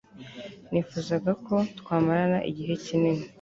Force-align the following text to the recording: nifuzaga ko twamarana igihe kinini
nifuzaga 0.71 1.31
ko 1.45 1.55
twamarana 1.79 2.39
igihe 2.49 2.73
kinini 2.85 3.23